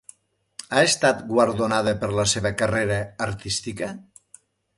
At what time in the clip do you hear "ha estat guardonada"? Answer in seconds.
0.77-1.93